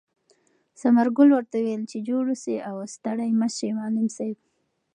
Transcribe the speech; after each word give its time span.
ثمر 0.79 1.07
ګل 1.17 1.29
ورته 1.33 1.57
وویل 1.59 1.83
چې 1.91 1.97
جوړ 2.07 2.23
اوسې 2.31 2.55
او 2.69 2.75
ستړی 2.95 3.29
مه 3.39 3.47
شې 3.55 3.69
معلم 3.77 4.07
صاحب. 4.17 4.37